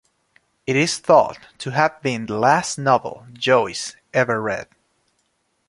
[0.65, 4.67] It is thought to have been the last novel Joyce ever read.